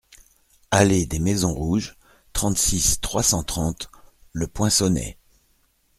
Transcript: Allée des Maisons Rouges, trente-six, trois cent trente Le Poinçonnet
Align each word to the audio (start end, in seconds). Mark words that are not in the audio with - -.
Allée 0.71 1.05
des 1.05 1.19
Maisons 1.19 1.53
Rouges, 1.53 1.95
trente-six, 2.33 3.01
trois 3.01 3.21
cent 3.21 3.43
trente 3.43 3.91
Le 4.33 4.47
Poinçonnet 4.47 5.15